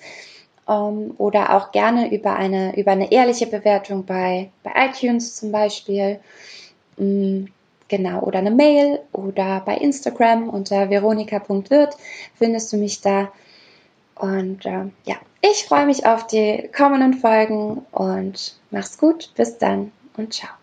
ähm, 0.72 1.14
oder 1.18 1.56
auch 1.56 1.72
gerne 1.72 2.12
über 2.12 2.36
eine, 2.36 2.76
über 2.76 2.92
eine 2.92 3.12
ehrliche 3.12 3.46
Bewertung 3.46 4.04
bei, 4.04 4.50
bei 4.62 4.72
iTunes 4.86 5.36
zum 5.36 5.52
Beispiel. 5.52 6.20
Ähm, 6.98 7.48
genau, 7.88 8.20
oder 8.20 8.38
eine 8.38 8.50
Mail 8.50 9.00
oder 9.12 9.62
bei 9.64 9.76
Instagram 9.76 10.48
unter 10.48 10.90
veronika.wirt 10.90 11.96
findest 12.34 12.72
du 12.72 12.76
mich 12.76 13.00
da. 13.00 13.32
Und 14.14 14.64
äh, 14.66 14.84
ja, 15.04 15.16
ich 15.40 15.64
freue 15.64 15.86
mich 15.86 16.06
auf 16.06 16.26
die 16.26 16.70
kommenden 16.76 17.14
Folgen 17.14 17.84
und 17.90 18.56
mach's 18.70 18.98
gut. 18.98 19.32
Bis 19.34 19.58
dann 19.58 19.92
und 20.16 20.34
ciao. 20.34 20.61